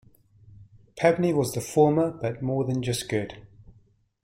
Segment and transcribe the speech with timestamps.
[0.97, 3.45] Pevney was the former, but more than just good.